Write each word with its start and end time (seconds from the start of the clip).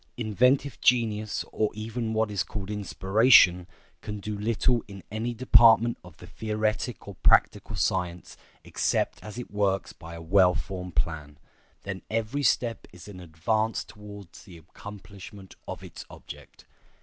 Inventive 0.17 0.81
genius, 0.81 1.45
or 1.51 1.69
even 1.75 2.13
what 2.13 2.31
is 2.31 2.41
called 2.41 2.71
inspiration, 2.71 3.67
can 4.01 4.19
do 4.19 4.35
little 4.35 4.83
in 4.87 5.03
any 5.11 5.35
department 5.35 5.99
of 6.03 6.17
the 6.17 6.25
theoretic 6.25 7.07
or 7.07 7.13
practical 7.21 7.75
science 7.75 8.35
except 8.63 9.23
as 9.23 9.37
it 9.37 9.51
works 9.51 9.93
by 9.93 10.15
a 10.15 10.21
well 10.23 10.55
formed 10.55 10.95
plan; 10.95 11.37
then 11.83 12.01
every 12.09 12.41
step 12.41 12.87
is 12.91 13.07
an 13.07 13.19
advance 13.19 13.83
towards 13.83 14.41
the 14.45 14.57
accomplishment 14.57 15.55
of 15.67 15.83
its 15.83 16.03
object. 16.09 16.65